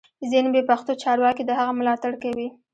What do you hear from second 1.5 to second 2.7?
هغه ملاتړ کوي